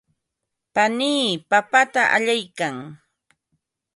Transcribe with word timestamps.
panii 0.73 1.27
papata 1.49 2.01
allaykan. 2.15 2.75